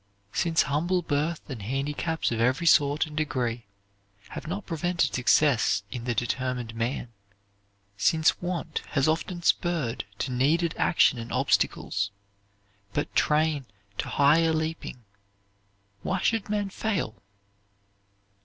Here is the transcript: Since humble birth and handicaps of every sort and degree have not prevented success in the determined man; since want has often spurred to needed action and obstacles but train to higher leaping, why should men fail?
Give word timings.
Since 0.33 0.63
humble 0.63 1.03
birth 1.03 1.47
and 1.47 1.61
handicaps 1.61 2.31
of 2.31 2.39
every 2.41 2.65
sort 2.65 3.05
and 3.05 3.15
degree 3.15 3.65
have 4.29 4.47
not 4.47 4.65
prevented 4.65 5.13
success 5.13 5.83
in 5.91 6.05
the 6.05 6.15
determined 6.15 6.73
man; 6.73 7.09
since 7.97 8.41
want 8.41 8.81
has 8.93 9.07
often 9.07 9.43
spurred 9.43 10.05
to 10.17 10.31
needed 10.31 10.73
action 10.75 11.19
and 11.19 11.31
obstacles 11.31 12.09
but 12.93 13.13
train 13.13 13.67
to 13.99 14.09
higher 14.09 14.53
leaping, 14.53 15.03
why 16.01 16.17
should 16.19 16.49
men 16.49 16.71
fail? 16.71 17.21